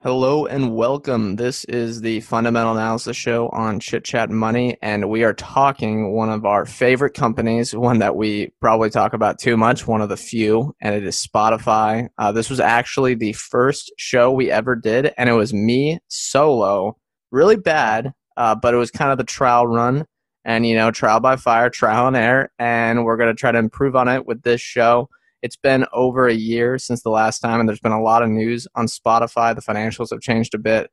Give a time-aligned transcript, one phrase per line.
[0.00, 1.34] Hello and welcome.
[1.34, 6.30] This is the Fundamental Analysis Show on Chit Chat Money, and we are talking one
[6.30, 10.16] of our favorite companies, one that we probably talk about too much, one of the
[10.16, 12.06] few, and it is Spotify.
[12.16, 16.96] Uh, this was actually the first show we ever did, and it was me solo,
[17.32, 20.06] really bad, uh, but it was kind of the trial run,
[20.44, 23.58] and you know, trial by fire, trial and error, and we're going to try to
[23.58, 25.08] improve on it with this show.
[25.42, 28.28] It's been over a year since the last time, and there's been a lot of
[28.28, 29.54] news on Spotify.
[29.54, 30.90] The financials have changed a bit.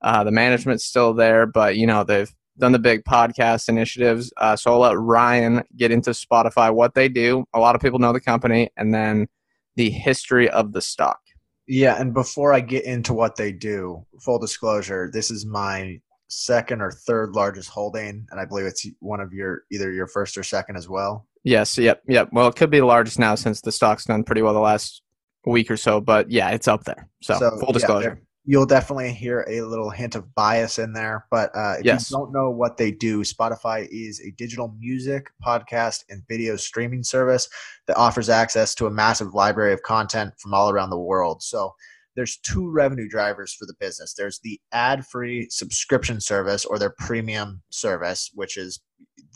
[0.00, 4.32] Uh, the management's still there, but you know they've done the big podcast initiatives.
[4.36, 7.44] Uh, so I'll let Ryan get into Spotify, what they do.
[7.54, 9.28] A lot of people know the company, and then
[9.76, 11.20] the history of the stock.
[11.66, 16.80] Yeah, and before I get into what they do, full disclosure, this is my second
[16.80, 20.42] or third largest holding, and I believe it's one of your either your first or
[20.42, 21.26] second as well.
[21.48, 22.28] Yes, yep, yep.
[22.30, 25.00] Well, it could be the largest now since the stock's done pretty well the last
[25.46, 27.08] week or so, but yeah, it's up there.
[27.22, 28.18] So, so full disclosure.
[28.18, 31.24] Yeah, you'll definitely hear a little hint of bias in there.
[31.30, 32.10] But uh, if yes.
[32.10, 37.02] you don't know what they do, Spotify is a digital music, podcast, and video streaming
[37.02, 37.48] service
[37.86, 41.42] that offers access to a massive library of content from all around the world.
[41.42, 41.72] So
[42.14, 44.12] there's two revenue drivers for the business.
[44.12, 48.80] There's the ad-free subscription service or their premium service, which is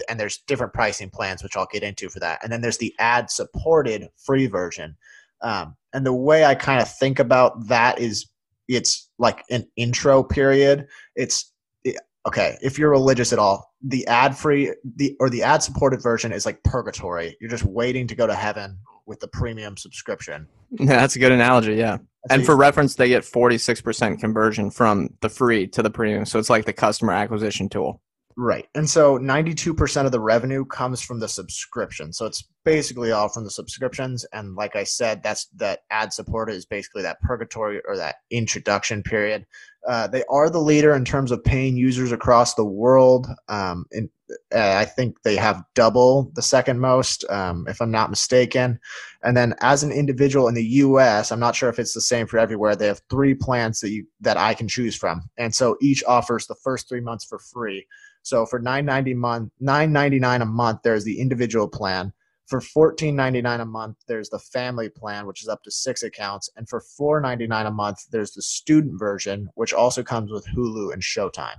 [0.08, 2.42] and there's different pricing plans, which I'll get into for that.
[2.42, 4.96] And then there's the ad supported free version.
[5.42, 8.26] Um, and the way I kind of think about that is
[8.68, 10.86] it's like an intro period.
[11.16, 11.52] It's
[12.26, 13.72] okay if you're religious at all.
[13.82, 17.36] The ad free the or the ad supported version is like purgatory.
[17.40, 20.46] You're just waiting to go to heaven with the premium subscription.
[20.70, 21.74] Yeah, that's a good analogy.
[21.74, 21.98] Yeah.
[22.24, 26.24] That's and for reference, they get 46% conversion from the free to the premium.
[26.24, 28.00] So it's like the customer acquisition tool.
[28.36, 28.66] Right.
[28.74, 32.12] And so 92% of the revenue comes from the subscription.
[32.12, 34.24] So it's basically all from the subscriptions.
[34.32, 39.02] And like I said, that's that ad support is basically that purgatory or that introduction
[39.02, 39.46] period.
[39.86, 43.26] Uh, they are the leader in terms of paying users across the world.
[43.48, 43.84] Um,
[44.54, 48.78] uh, I think they have double the second most, um, if I'm not mistaken.
[49.22, 52.26] And then as an individual in the U.S., I'm not sure if it's the same
[52.26, 52.76] for everywhere.
[52.76, 56.46] They have three plans that you that I can choose from, and so each offers
[56.46, 57.86] the first three months for free.
[58.22, 62.12] So for nine ninety month, nine ninety nine a month, there's the individual plan.
[62.46, 66.02] For fourteen ninety nine a month, there's the family plan, which is up to six
[66.02, 70.30] accounts, and for four ninety nine a month, there's the student version, which also comes
[70.30, 71.56] with Hulu and Showtime.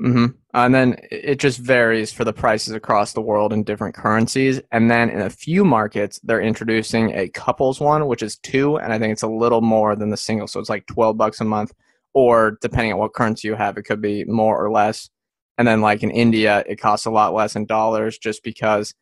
[0.00, 0.26] Mm-hmm.
[0.54, 4.60] And then it just varies for the prices across the world in different currencies.
[4.70, 8.92] And then in a few markets, they're introducing a couples one, which is two, and
[8.92, 10.46] I think it's a little more than the single.
[10.46, 11.72] So it's like twelve bucks a month,
[12.12, 15.10] or depending on what currency you have, it could be more or less.
[15.58, 18.94] And then like in India, it costs a lot less in dollars just because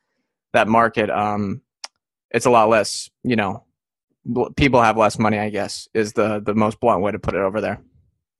[0.54, 1.60] that market, um,
[2.30, 3.64] it's a lot less, you know,
[4.56, 7.40] people have less money, I guess, is the, the most blunt way to put it
[7.40, 7.80] over there.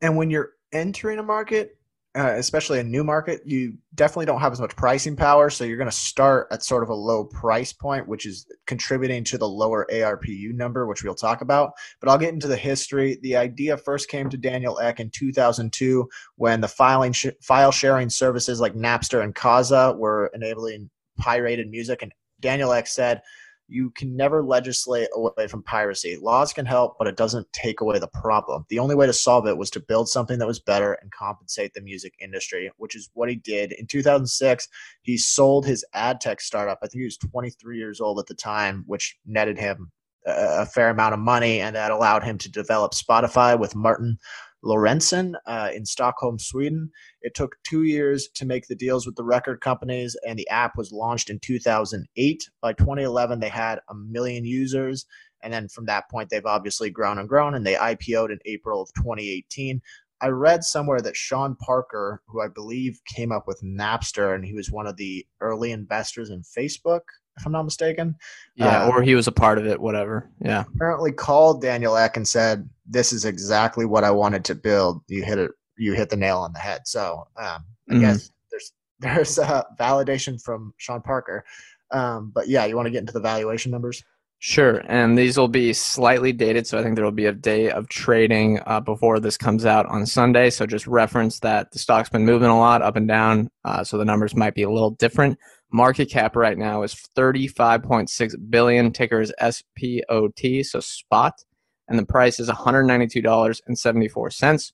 [0.01, 1.77] And when you're entering a market,
[2.17, 5.51] uh, especially a new market, you definitely don't have as much pricing power.
[5.51, 9.23] So you're going to start at sort of a low price point, which is contributing
[9.25, 11.73] to the lower ARPU number, which we'll talk about.
[12.01, 13.19] But I'll get into the history.
[13.21, 18.09] The idea first came to Daniel Ek in 2002 when the filing sh- file sharing
[18.09, 20.89] services like Napster and Kazaa were enabling
[21.19, 22.01] pirated music.
[22.03, 23.21] And Daniel Ek said,
[23.69, 26.17] you can never legislate away from piracy.
[26.21, 28.65] Laws can help, but it doesn't take away the problem.
[28.69, 31.75] The only way to solve it was to build something that was better and compensate
[31.75, 33.73] the music industry, which is what he did.
[33.73, 34.69] In 2006,
[35.03, 36.79] he sold his ad tech startup.
[36.83, 39.91] I think he was 23 years old at the time, which netted him
[40.27, 44.19] a fair amount of money, and that allowed him to develop Spotify with Martin
[44.65, 46.91] Lorentzon uh, in Stockholm, Sweden.
[47.23, 50.77] It took two years to make the deals with the record companies, and the app
[50.77, 52.51] was launched in 2008.
[52.61, 55.07] By 2011, they had a million users.
[55.43, 58.83] And then from that point, they've obviously grown and grown, and they IPO'd in April
[58.83, 59.81] of 2018.
[60.21, 64.55] I read somewhere that Sean Parker, who I believe came up with Napster, and he
[64.55, 67.03] was one of the early investors in Facebook,
[67.37, 68.17] if I'm not mistaken.
[68.55, 70.31] Yeah, uh, or he was a part of it, whatever.
[70.41, 70.65] Yeah.
[70.75, 75.03] Apparently called Daniel Ek and said, This is exactly what I wanted to build.
[75.09, 76.87] You hit it you hit the nail on the head.
[76.87, 78.01] So um, I mm-hmm.
[78.01, 81.45] guess there's there's a validation from Sean Parker.
[81.91, 84.03] Um, but yeah, you want to get into the valuation numbers?
[84.39, 87.71] Sure, and these will be slightly dated, so I think there will be a day
[87.71, 90.51] of trading uh, before this comes out on Sunday.
[90.51, 93.97] So just reference that the stock's been moving a lot up and down, uh, so
[93.97, 95.39] the numbers might be a little different.
[95.77, 98.91] Market cap right now is 35.6 billion.
[98.91, 101.45] Ticker is SPOT, so spot,
[101.87, 104.73] and the price is $192.74.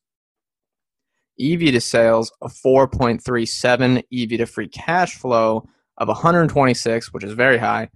[1.41, 5.69] EV to sales of 4.37, EV to free cash flow
[5.99, 7.89] of 126, which is very high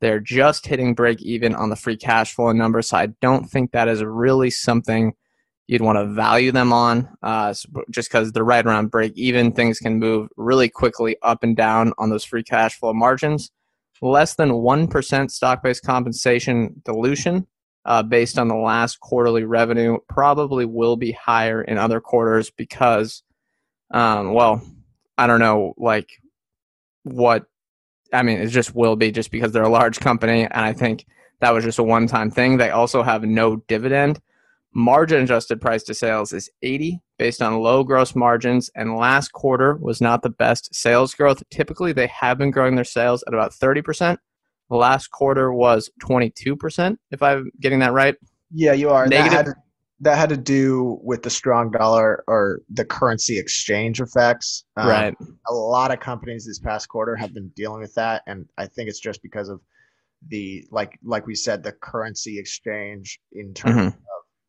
[0.00, 2.82] they're just hitting break even on the free cash flow number.
[2.82, 5.12] So I don't think that is really something
[5.70, 7.54] you'd want to value them on uh,
[7.90, 9.52] just because they're right around break even.
[9.52, 13.52] Things can move really quickly up and down on those free cash flow margins.
[14.02, 17.46] Less than 1% stock based compensation dilution
[17.84, 23.22] uh, based on the last quarterly revenue probably will be higher in other quarters because,
[23.92, 24.60] um, well,
[25.16, 26.10] I don't know, like
[27.04, 27.44] what,
[28.12, 30.42] I mean, it just will be just because they're a large company.
[30.42, 31.06] And I think
[31.38, 32.56] that was just a one time thing.
[32.56, 34.20] They also have no dividend.
[34.72, 39.76] Margin adjusted price to sales is 80 based on low gross margins, and last quarter
[39.76, 41.42] was not the best sales growth.
[41.50, 44.16] Typically, they have been growing their sales at about 30%.
[44.70, 48.14] The last quarter was 22%, if I'm getting that right.
[48.52, 49.06] Yeah, you are.
[49.06, 49.30] Negative.
[49.30, 49.54] That had,
[50.02, 54.64] that had to do with the strong dollar or the currency exchange effects.
[54.76, 55.14] Um, right.
[55.48, 58.88] A lot of companies this past quarter have been dealing with that, and I think
[58.88, 59.60] it's just because of
[60.28, 63.98] the like like we said the currency exchange in terms mm-hmm.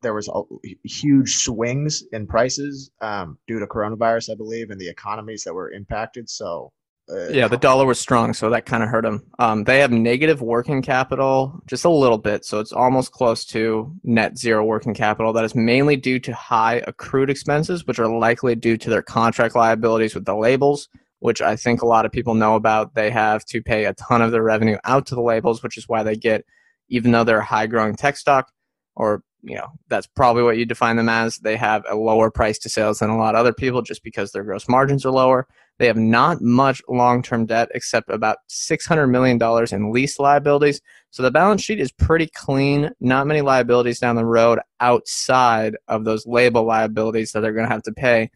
[0.02, 0.42] There was a,
[0.84, 5.70] huge swings in prices um, due to coronavirus, I believe, and the economies that were
[5.70, 6.28] impacted.
[6.28, 6.72] So
[7.10, 9.22] uh, yeah, the dollar was strong, so that kind of hurt them.
[9.38, 13.92] Um, they have negative working capital, just a little bit, so it's almost close to
[14.04, 15.32] net zero working capital.
[15.32, 19.56] That is mainly due to high accrued expenses, which are likely due to their contract
[19.56, 20.88] liabilities with the labels,
[21.18, 22.94] which I think a lot of people know about.
[22.94, 25.88] They have to pay a ton of their revenue out to the labels, which is
[25.88, 26.44] why they get,
[26.88, 28.52] even though they're a high growing tech stock,
[28.94, 31.36] or you know that's probably what you define them as.
[31.38, 34.32] They have a lower price to sales than a lot of other people just because
[34.32, 35.46] their gross margins are lower.
[35.78, 39.40] They have not much long-term debt except about $600 million
[39.72, 40.80] in lease liabilities.
[41.10, 42.90] So the balance sheet is pretty clean.
[43.00, 47.72] Not many liabilities down the road outside of those label liabilities that they're going to
[47.72, 48.30] have to pay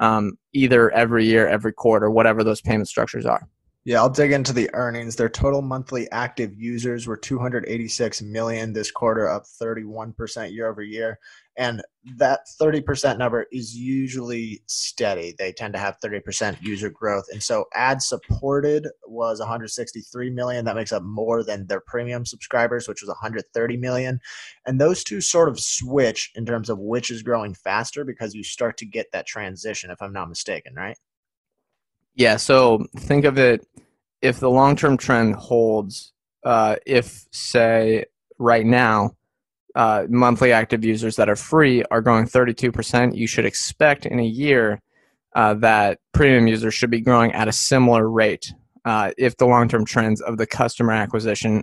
[0.00, 3.46] um, either every year every quarter whatever those payment structures are
[3.84, 5.16] yeah, I'll dig into the earnings.
[5.16, 11.18] Their total monthly active users were 286 million this quarter, up 31% year over year.
[11.56, 11.82] And
[12.16, 15.34] that 30% number is usually steady.
[15.38, 17.24] They tend to have 30% user growth.
[17.32, 20.66] And so ad supported was 163 million.
[20.66, 24.20] That makes up more than their premium subscribers, which was 130 million.
[24.66, 28.44] And those two sort of switch in terms of which is growing faster because you
[28.44, 30.98] start to get that transition, if I'm not mistaken, right?
[32.14, 33.66] Yeah, so think of it
[34.22, 36.12] if the long term trend holds,
[36.44, 38.04] uh, if, say,
[38.38, 39.16] right now,
[39.74, 44.24] uh, monthly active users that are free are growing 32%, you should expect in a
[44.24, 44.80] year
[45.34, 48.52] uh, that premium users should be growing at a similar rate
[48.84, 51.62] uh, if the long term trends of the customer acquisition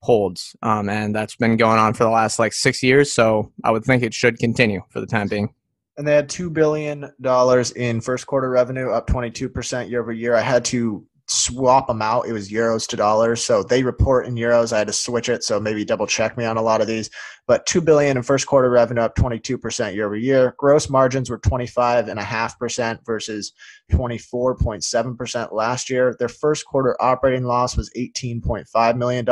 [0.00, 0.54] holds.
[0.62, 3.84] Um, and that's been going on for the last like six years, so I would
[3.84, 5.52] think it should continue for the time being
[5.96, 10.00] and they had two billion dollars in first quarter revenue, up twenty two percent year
[10.00, 10.34] over year.
[10.34, 12.26] I had to swap them out.
[12.26, 13.44] It was euros to dollars.
[13.44, 14.72] So they report in euros.
[14.72, 15.42] I had to switch it.
[15.42, 17.10] So maybe double check me on a lot of these.
[17.46, 20.54] But two billion in first quarter revenue up 22% year over year.
[20.58, 23.52] Gross margins were 25.5% versus
[23.90, 26.14] 24.7% last year.
[26.18, 29.28] Their first quarter operating loss was $18.5 million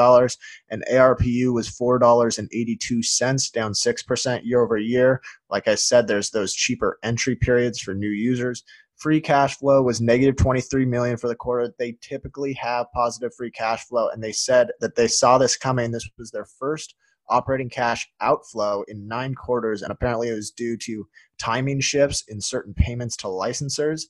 [0.70, 5.20] and ARPU was $4.82, down 6% year over year.
[5.48, 8.64] Like I said, there's those cheaper entry periods for new users.
[9.00, 11.72] Free cash flow was negative 23 million for the quarter.
[11.78, 15.90] They typically have positive free cash flow, and they said that they saw this coming.
[15.90, 16.94] This was their first
[17.30, 21.08] operating cash outflow in nine quarters, and apparently it was due to
[21.38, 24.02] timing shifts in certain payments to licensors.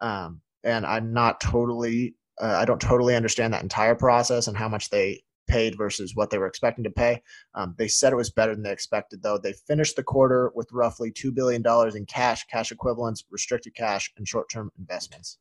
[0.00, 4.68] Um, and I'm not totally, uh, I don't totally understand that entire process and how
[4.68, 7.22] much they paid versus what they were expecting to pay.
[7.54, 9.38] Um, they said it was better than they expected, though.
[9.38, 11.62] They finished the quarter with roughly $2 billion
[11.96, 15.38] in cash, cash equivalents, restricted cash, and short term investments.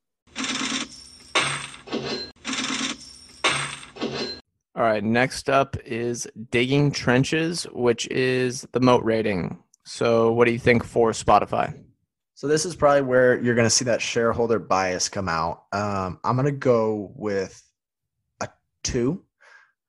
[4.78, 9.58] All right, next up is digging trenches, which is the moat rating.
[9.86, 11.74] So, what do you think for Spotify?
[12.34, 15.64] So, this is probably where you're going to see that shareholder bias come out.
[15.72, 17.64] Um, I'm going to go with
[18.42, 18.50] a
[18.84, 19.24] two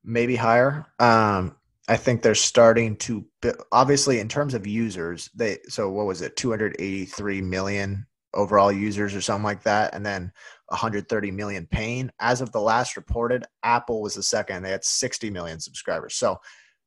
[0.06, 0.86] maybe higher.
[0.98, 1.56] Um,
[1.88, 3.24] I think they're starting to
[3.70, 9.20] obviously in terms of users, they so what was it, 283 million overall users or
[9.20, 10.32] something like that, and then
[10.68, 12.10] 130 million paying.
[12.20, 14.62] As of the last reported, Apple was the second.
[14.62, 16.14] They had 60 million subscribers.
[16.16, 16.40] So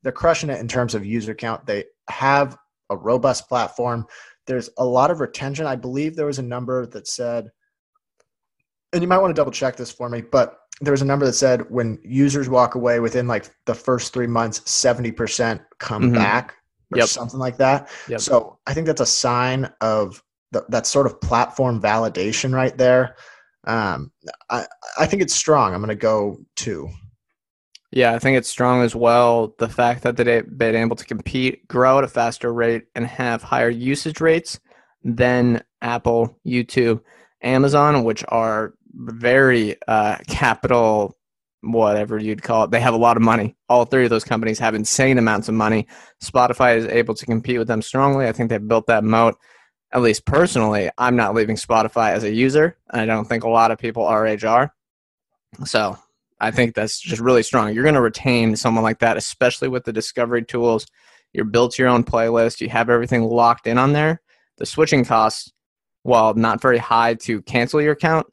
[0.03, 1.65] they're crushing it in terms of user count.
[1.65, 2.57] They have
[2.89, 4.05] a robust platform.
[4.47, 5.65] There's a lot of retention.
[5.65, 7.51] I believe there was a number that said,
[8.91, 11.25] and you might want to double check this for me, but there was a number
[11.25, 16.13] that said when users walk away within like the first three months, 70% come mm-hmm.
[16.13, 16.55] back
[16.91, 17.07] or yep.
[17.07, 17.89] something like that.
[18.07, 18.21] Yep.
[18.21, 23.15] So I think that's a sign of the, that sort of platform validation right there.
[23.65, 24.11] Um,
[24.49, 24.65] I,
[24.97, 25.73] I think it's strong.
[25.73, 26.89] I'm going to go two.
[27.91, 29.55] Yeah, I think it's strong as well.
[29.57, 33.41] The fact that they've been able to compete, grow at a faster rate, and have
[33.41, 34.59] higher usage rates
[35.03, 37.01] than Apple, YouTube,
[37.41, 41.17] Amazon, which are very uh, capital,
[41.61, 42.71] whatever you'd call it.
[42.71, 43.55] They have a lot of money.
[43.67, 45.87] All three of those companies have insane amounts of money.
[46.23, 48.27] Spotify is able to compete with them strongly.
[48.27, 49.37] I think they've built that moat.
[49.91, 52.77] At least personally, I'm not leaving Spotify as a user.
[52.91, 54.73] I don't think a lot of people our age are.
[55.65, 55.97] So
[56.39, 57.73] I think that's just really strong.
[57.73, 60.85] You're going to retain someone like that, especially with the discovery tools.
[61.33, 62.61] You're built your own playlist.
[62.61, 64.21] You have everything locked in on there.
[64.57, 65.51] The switching costs,
[66.03, 68.27] while not very high to cancel your account,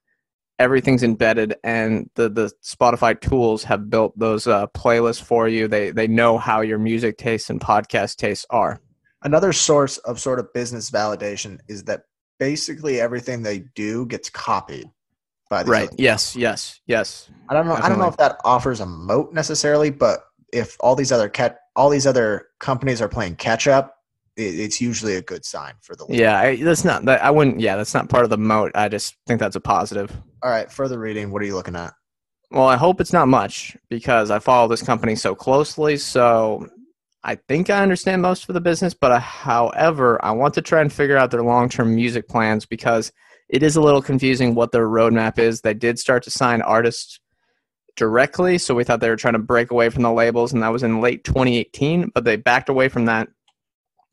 [0.58, 5.68] everything's embedded, and the the Spotify tools have built those uh, playlists for you.
[5.68, 8.80] They they know how your music tastes and podcast tastes are.
[9.22, 12.02] Another source of sort of business validation is that
[12.38, 14.90] basically everything they do gets copied
[15.48, 15.90] by the right.
[15.96, 17.30] Yes, yes, yes.
[17.48, 17.72] I don't know.
[17.72, 17.86] Definitely.
[17.86, 21.58] I don't know if that offers a moat necessarily, but if all these other cat
[21.74, 23.95] all these other companies are playing catch up,
[24.36, 26.20] it, it's usually a good sign for the league.
[26.20, 27.22] Yeah, I, that's not that.
[27.22, 27.60] I wouldn't.
[27.60, 28.72] Yeah, that's not part of the moat.
[28.74, 30.10] I just think that's a positive.
[30.42, 31.30] All right, further reading.
[31.30, 31.92] What are you looking at?
[32.50, 35.96] Well, I hope it's not much because I follow this company so closely.
[35.96, 36.68] So
[37.24, 40.80] I think I understand most of the business, but uh, however, I want to try
[40.80, 43.10] and figure out their long term music plans because
[43.48, 45.60] it is a little confusing what their roadmap is.
[45.60, 47.18] They did start to sign artists
[47.96, 50.68] directly, so we thought they were trying to break away from the labels, and that
[50.68, 53.28] was in late 2018, but they backed away from that.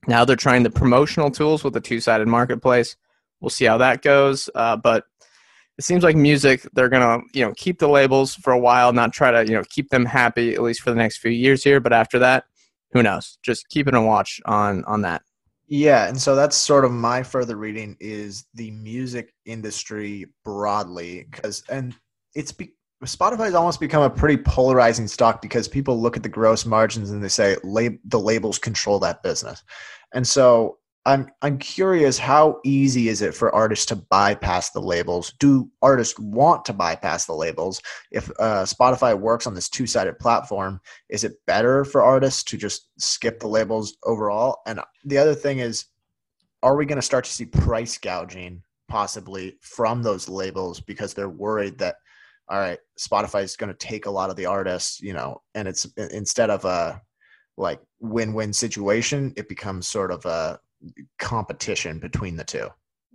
[0.08, 2.96] Now they're trying the promotional tools with the two sided marketplace.
[3.40, 5.06] We'll see how that goes, uh, but
[5.78, 9.12] it seems like music they're gonna you know keep the labels for a while not
[9.12, 11.80] try to you know keep them happy at least for the next few years here
[11.80, 12.44] but after that
[12.92, 15.24] who knows just keep it a watch on on that
[15.68, 21.64] yeah, and so that's sort of my further reading is the music industry broadly because
[21.70, 21.96] and
[22.36, 26.30] it's be, Spotify has almost become a pretty polarizing stock because people look at the
[26.30, 29.64] gross margins and they say lab, the labels control that business.
[30.14, 35.34] And so I'm I'm curious how easy is it for artists to bypass the labels?
[35.40, 37.82] Do artists want to bypass the labels?
[38.12, 40.80] If uh, Spotify works on this two-sided platform,
[41.10, 44.62] is it better for artists to just skip the labels overall?
[44.66, 45.86] And the other thing is,
[46.62, 51.28] are we going to start to see price gouging possibly from those labels because they're
[51.28, 51.96] worried that
[52.54, 55.68] all right, Spotify is going to take a lot of the artists, you know, and
[55.68, 57.02] it's instead of a
[57.58, 60.60] like win-win situation, it becomes sort of a
[61.18, 62.68] competition between the two.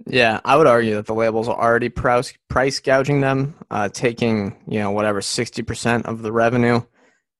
[0.08, 4.56] Yeah, I would argue that the labels are already price, price gouging them, uh, taking
[4.66, 6.82] you know whatever sixty percent of the revenue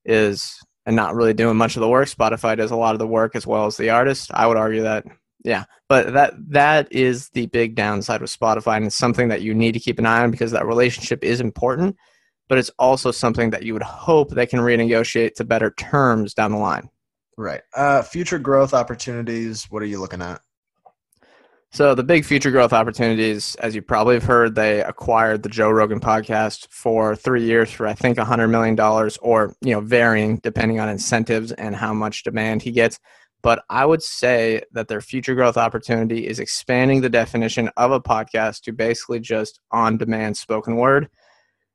[0.05, 2.09] is, and not really doing much of the work.
[2.09, 4.31] Spotify does a lot of the work as well as the artist.
[4.33, 5.05] I would argue that,
[5.45, 9.55] yeah, but that that is the big downside with Spotify, and it's something that you
[9.55, 11.97] need to keep an eye on because that relationship is important,
[12.49, 16.53] but it's also something that you would hope they can renegotiate to better terms down
[16.53, 16.91] the line.
[17.37, 17.61] Right.
[17.75, 19.67] Uh, future growth opportunities.
[19.71, 20.41] What are you looking at?
[21.71, 25.71] So the big future growth opportunities, as you probably have heard, they acquired the Joe
[25.71, 30.39] Rogan podcast for three years for I think hundred million dollars, or you know, varying
[30.39, 32.99] depending on incentives and how much demand he gets.
[33.43, 38.01] But I would say that their future growth opportunity is expanding the definition of a
[38.01, 41.09] podcast to basically just on-demand spoken word.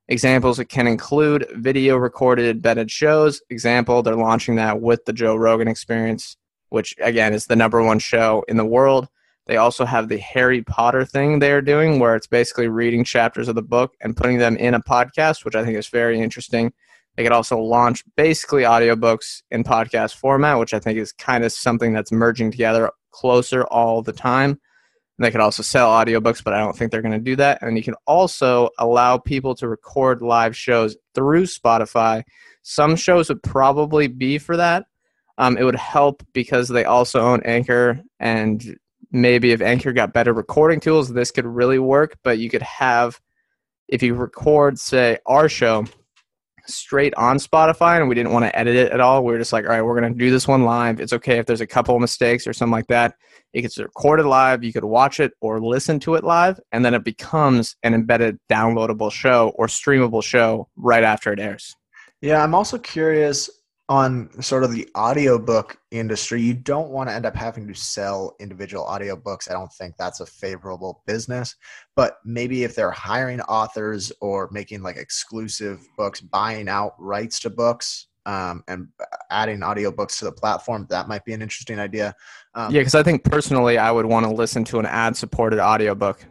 [0.10, 3.42] Examples can include video recorded embedded shows.
[3.50, 6.36] Example, they're launching that with the Joe Rogan Experience,
[6.70, 9.08] which again is the number one show in the world.
[9.46, 13.56] They also have the Harry Potter thing they're doing where it's basically reading chapters of
[13.56, 16.74] the book and putting them in a podcast, which I think is very interesting.
[17.16, 21.52] They could also launch basically audiobooks in podcast format, which I think is kind of
[21.52, 24.60] something that's merging together closer all the time.
[25.20, 27.62] They could also sell audiobooks, but I don't think they're going to do that.
[27.62, 32.24] And you can also allow people to record live shows through Spotify.
[32.64, 34.86] Some shows would probably be for that.
[35.38, 38.78] Um, it would help because they also own Anchor, and
[39.12, 42.18] maybe if Anchor got better recording tools, this could really work.
[42.24, 43.20] But you could have,
[43.88, 45.86] if you record, say, our show
[46.68, 49.24] straight on Spotify and we didn't want to edit it at all.
[49.24, 51.00] We were just like, all right, we're going to do this one live.
[51.00, 53.16] It's okay if there's a couple mistakes or something like that.
[53.54, 54.64] It gets recorded live.
[54.64, 58.40] You could watch it or listen to it live, and then it becomes an embedded
[58.52, 61.76] downloadable show or streamable show right after it airs.
[62.22, 63.50] Yeah, I'm also curious
[63.90, 68.36] on sort of the audiobook industry, you don't want to end up having to sell
[68.40, 69.50] individual audiobooks.
[69.50, 71.56] I don't think that's a favorable business.
[71.96, 77.50] But maybe if they're hiring authors or making like exclusive books, buying out rights to
[77.50, 78.88] books, um, and
[79.32, 82.16] adding audiobooks to the platform, that might be an interesting idea.
[82.56, 85.60] Um, yeah, because I think personally, I would want to listen to an ad supported
[85.60, 86.26] audiobook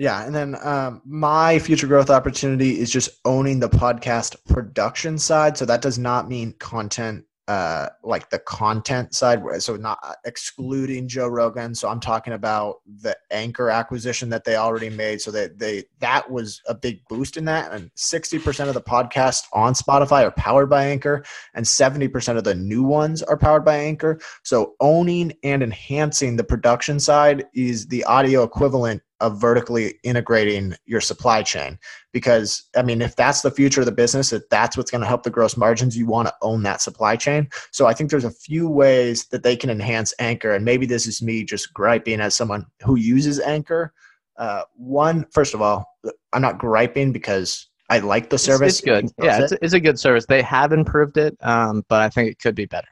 [0.00, 5.58] Yeah, and then um, my future growth opportunity is just owning the podcast production side.
[5.58, 11.06] So that does not mean content uh, like the content side, so not uh, excluding
[11.06, 11.74] Joe Rogan.
[11.74, 15.20] So I'm talking about the Anchor acquisition that they already made.
[15.20, 17.70] So that they that was a big boost in that.
[17.72, 22.54] And 60% of the podcasts on Spotify are powered by Anchor, and 70% of the
[22.54, 24.18] new ones are powered by Anchor.
[24.44, 31.00] So owning and enhancing the production side is the audio equivalent of vertically integrating your
[31.00, 31.78] supply chain.
[32.12, 35.06] Because i mean if that's the future of the business if that's what's going to
[35.06, 37.48] help the gross margins you want to own that supply chain.
[37.70, 41.06] So i think there's a few ways that they can enhance anchor and maybe this
[41.06, 43.92] is me just griping as someone who uses anchor
[44.36, 45.84] uh, one first of all
[46.32, 48.78] i'm not griping because i like the service.
[48.80, 50.24] it's, it's good yeah it's, it's, a good service.
[50.26, 52.88] They have improved it um, but i think it could be better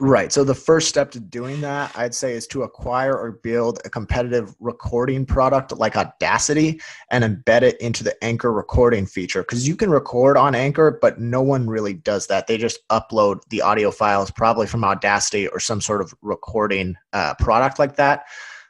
[0.00, 0.32] Right.
[0.32, 3.90] So the first step to doing that, I'd say, is to acquire or build a
[3.90, 9.42] competitive recording product like Audacity and embed it into the Anchor recording feature.
[9.42, 12.46] Because you can record on Anchor, but no one really does that.
[12.46, 17.34] They just upload the audio files, probably from Audacity or some sort of recording uh,
[17.38, 18.24] product like that.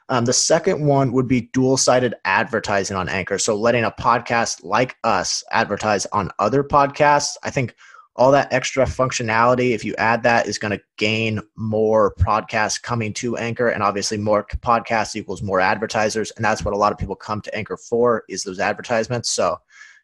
[0.09, 3.39] Um, the second one would be dual sided advertising on Anchor.
[3.39, 7.37] So letting a podcast like us advertise on other podcasts.
[7.43, 7.75] I think
[8.15, 13.13] all that extra functionality if you add that is going to gain more podcasts coming
[13.13, 16.97] to anchor and obviously more podcasts equals more advertisers and that's what a lot of
[16.97, 19.29] people come to anchor for is those advertisements.
[19.29, 19.57] So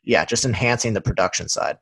[0.04, 1.78] yeah just enhancing the production side.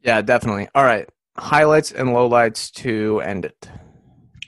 [0.00, 0.68] Yeah definitely.
[0.74, 3.68] All right highlights and lowlights to end it.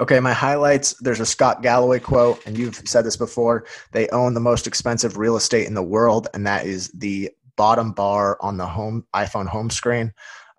[0.01, 4.35] Okay my highlights there's a scott galloway quote and you've said this before they own
[4.35, 8.57] the most expensive real estate in the world and that is the bottom bar on
[8.57, 10.11] the home iPhone home screen.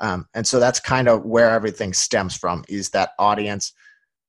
[0.02, 3.74] Um, and so that's kind of where everything stems from is that audience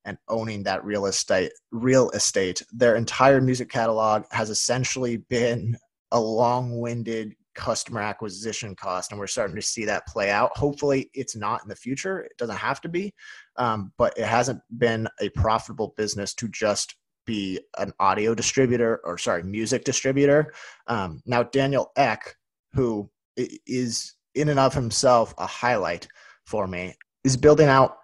[0.06, 2.62] and owning that real estate real estate.
[2.72, 5.76] Their entire music catalog has essentially been
[6.12, 10.56] a long-winded customer acquisition cost and we're starting to see that play out.
[10.56, 12.20] Hopefully it's not in the future.
[12.20, 13.12] It doesn't have to be
[13.56, 19.18] um, but it hasn't been a profitable business to just be an audio distributor or
[19.18, 20.54] sorry music distributor.
[20.86, 22.34] Um, now daniel ek
[22.74, 26.08] who is in and of himself a highlight
[26.46, 27.98] for me, is building out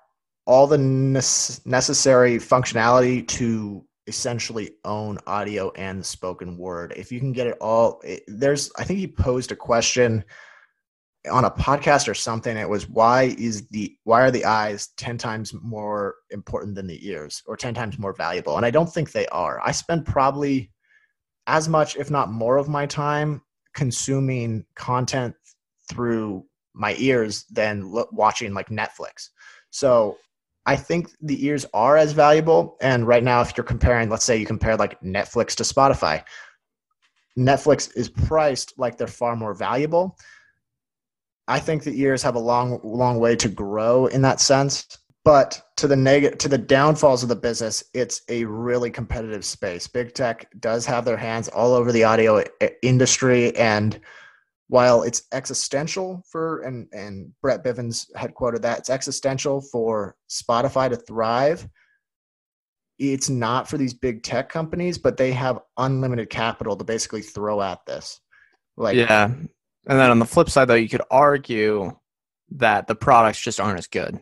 [0.47, 6.95] all the necessary functionality to essentially own audio and the spoken word.
[6.97, 10.25] If you can get it all, it, there's, I think he posed a question
[11.31, 12.57] on a podcast or something.
[12.57, 17.07] It was why is the why are the eyes ten times more important than the
[17.07, 18.57] ears, or ten times more valuable?
[18.57, 19.61] And I don't think they are.
[19.63, 20.73] I spend probably
[21.47, 23.43] as much, if not more, of my time
[23.79, 25.37] consuming content
[25.89, 29.29] through my ears than watching like Netflix.
[29.71, 30.19] So
[30.67, 32.77] I think the ears are as valuable.
[32.81, 36.25] And right now, if you're comparing, let's say you compare like Netflix to Spotify,
[37.39, 40.19] Netflix is priced like they're far more valuable.
[41.47, 44.99] I think the ears have a long, long way to grow in that sense.
[45.29, 49.87] But to the negative, to the downfalls of the business, it's a really competitive space.
[49.87, 54.01] Big tech does have their hands all over the audio eh, industry, and
[54.69, 60.89] while it's existential for and and Brett Bivens had quoted that it's existential for Spotify
[60.89, 61.69] to thrive.
[62.99, 67.61] It's not for these big tech companies, but they have unlimited capital to basically throw
[67.61, 68.19] at this.
[68.79, 69.51] Like yeah, and
[69.87, 71.95] then on the flip side, though, you could argue
[72.53, 74.19] that the products just aren't as good.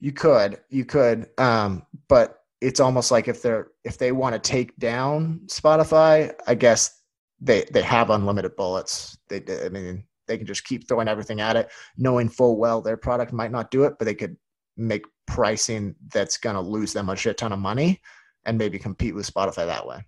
[0.00, 4.38] You could, you could, um, but it's almost like if they're if they want to
[4.38, 7.00] take down Spotify, I guess
[7.40, 9.18] they they have unlimited bullets.
[9.28, 12.96] They, I mean, they can just keep throwing everything at it, knowing full well their
[12.96, 14.36] product might not do it, but they could
[14.76, 18.00] make pricing that's going to lose them a shit ton of money
[18.44, 20.04] and maybe compete with Spotify that way.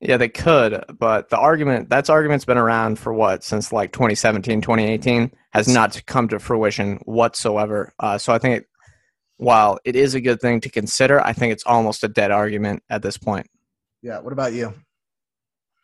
[0.00, 4.60] Yeah, they could, but the argument that's argument's been around for what since like 2017,
[4.60, 7.94] 2018 has not come to fruition whatsoever.
[7.98, 8.64] Uh, so I think
[9.36, 12.82] while it is a good thing to consider, I think it's almost a dead argument
[12.88, 13.48] at this point.
[14.02, 14.20] Yeah.
[14.20, 14.74] What about you?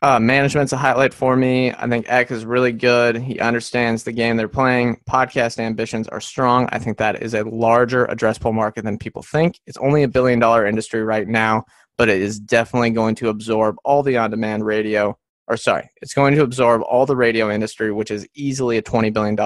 [0.03, 1.73] Uh, management's a highlight for me.
[1.73, 3.17] I think Ek is really good.
[3.17, 4.97] He understands the game they're playing.
[5.09, 6.69] Podcast ambitions are strong.
[6.73, 9.61] I think that is a larger addressable market than people think.
[9.67, 11.65] It's only a billion dollar industry right now,
[11.99, 16.15] but it is definitely going to absorb all the on demand radio, or sorry, it's
[16.15, 19.37] going to absorb all the radio industry, which is easily a $20 billion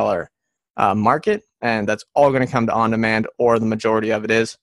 [0.77, 4.23] uh, market and that's all going to come to on demand, or the majority of
[4.23, 4.59] it is.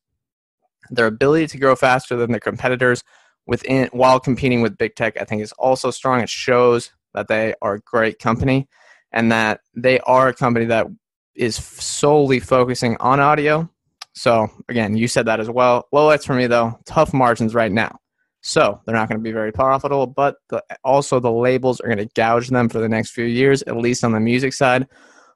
[0.91, 3.03] Their ability to grow faster than their competitors
[3.47, 6.21] within while competing with big tech, I think, is also strong.
[6.21, 8.67] It shows that they are a great company
[9.11, 10.87] and that they are a company that
[11.35, 13.69] is solely focusing on audio.
[14.13, 15.87] So again, you said that as well.
[15.93, 17.97] Lowlights for me though, tough margins right now.
[18.41, 21.99] So they're not going to be very profitable, but the, also the labels are going
[21.99, 24.87] to gouge them for the next few years, at least on the music side.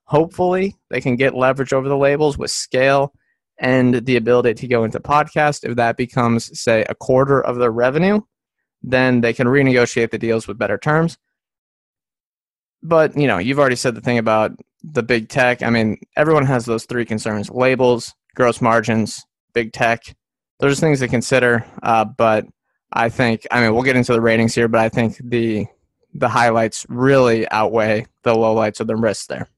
[0.06, 3.14] Hopefully, they can get leverage over the labels with scale
[3.58, 5.68] and the ability to go into podcast.
[5.68, 8.22] If that becomes, say, a quarter of their revenue,
[8.84, 11.18] then they can renegotiate the deals with better terms.
[12.84, 14.52] But, you know, you've already said the thing about
[14.84, 15.64] the big tech.
[15.64, 20.04] I mean, everyone has those three concerns labels, gross margins, big tech.
[20.60, 21.66] Those are things to consider.
[21.82, 22.46] Uh, but
[22.94, 25.66] I think, I mean, we'll get into the ratings here, but I think the
[26.18, 29.50] the highlights really outweigh the lowlights of the risks there.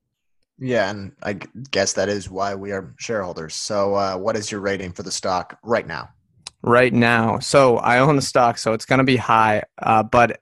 [0.60, 1.34] Yeah, and I
[1.72, 3.56] guess that is why we are shareholders.
[3.56, 6.10] So, uh, what is your rating for the stock right now?
[6.64, 9.64] Right now, so I own the stock, so it's going to be high.
[9.82, 10.42] Uh, but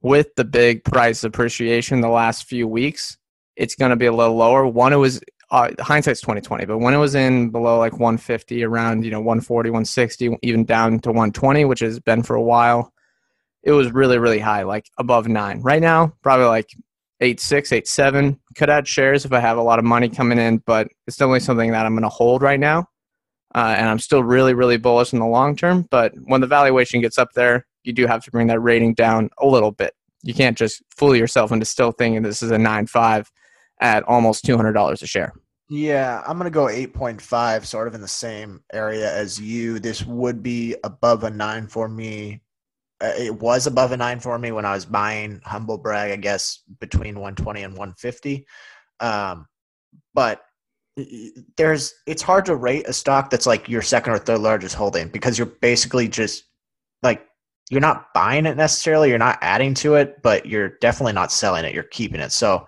[0.00, 3.16] with the big price appreciation the last few weeks,
[3.56, 4.66] it's going to be a little lower.
[4.66, 5.20] One, it was
[5.52, 9.70] uh, hindsight's 2020, but when it was in below like 150, around you know 140,
[9.70, 12.92] 160, even down to 120, which has been for a while,
[13.62, 15.60] it was really really high, like above nine.
[15.62, 16.70] Right now, probably like
[17.22, 18.38] eight six, eight seven.
[18.56, 21.40] Could add shares if I have a lot of money coming in, but it's definitely
[21.40, 22.86] something that I'm going to hold right now.
[23.54, 25.86] Uh, and I'm still really, really bullish in the long term.
[25.90, 29.30] But when the valuation gets up there, you do have to bring that rating down
[29.38, 29.94] a little bit.
[30.22, 33.30] You can't just fool yourself into still thinking this is a nine five
[33.80, 35.32] at almost two hundred dollars a share.
[35.68, 39.78] Yeah, I'm going to go 8.5, sort of in the same area as you.
[39.78, 42.42] This would be above a nine for me
[43.02, 46.62] it was above a nine for me when I was buying humble brag, I guess
[46.80, 48.46] between 120 and 150.
[49.00, 49.46] Um,
[50.14, 50.42] but
[51.56, 55.08] there's it's hard to rate a stock that's like your second or third largest holding
[55.08, 56.44] because you're basically just
[57.02, 57.26] like
[57.70, 61.64] you're not buying it necessarily, you're not adding to it, but you're definitely not selling
[61.64, 62.30] it, you're keeping it.
[62.30, 62.66] So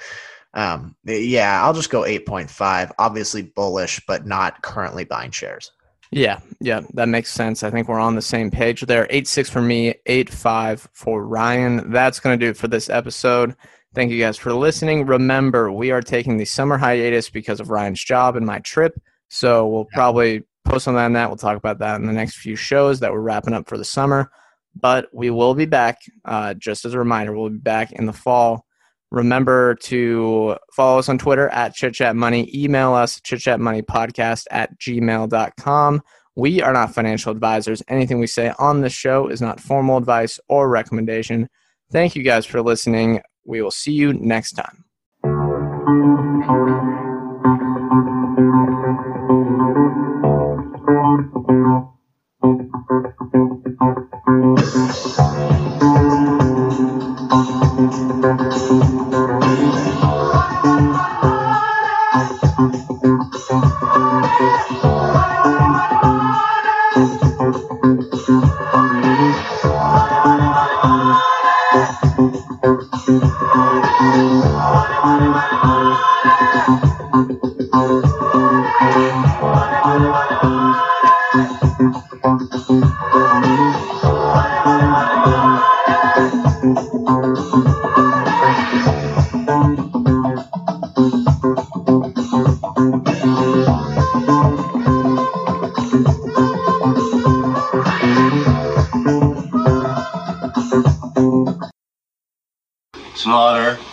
[0.54, 2.92] um, yeah, I'll just go 8.5.
[2.98, 5.72] Obviously bullish, but not currently buying shares.
[6.14, 7.64] Yeah, yeah, that makes sense.
[7.64, 9.08] I think we're on the same page there.
[9.10, 11.90] 8 6 for me, 8 5 for Ryan.
[11.90, 13.56] That's going to do it for this episode.
[13.96, 15.06] Thank you guys for listening.
[15.06, 18.94] Remember, we are taking the summer hiatus because of Ryan's job and my trip.
[19.28, 19.96] So we'll yeah.
[19.96, 21.28] probably post on that and that.
[21.28, 23.84] We'll talk about that in the next few shows that we're wrapping up for the
[23.84, 24.30] summer.
[24.76, 25.98] But we will be back.
[26.24, 28.66] Uh, just as a reminder, we'll be back in the fall
[29.14, 32.50] Remember to follow us on Twitter at Chit Chat Money.
[32.52, 36.02] Email us ChitChatMoneyPodcast Chat Money Podcast at gmail.com.
[36.34, 37.80] We are not financial advisors.
[37.86, 41.48] Anything we say on this show is not formal advice or recommendation.
[41.92, 43.20] Thank you guys for listening.
[43.44, 44.84] We will see you next time.